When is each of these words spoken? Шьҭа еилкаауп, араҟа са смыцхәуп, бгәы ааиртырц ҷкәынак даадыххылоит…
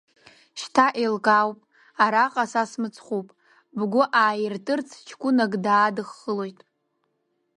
Шьҭа 0.59 0.85
еилкаауп, 1.01 1.59
араҟа 2.03 2.45
са 2.51 2.63
смыцхәуп, 2.71 3.27
бгәы 3.79 4.03
ааиртырц 4.21 4.89
ҷкәынак 5.07 5.53
даадыххылоит… 5.65 6.59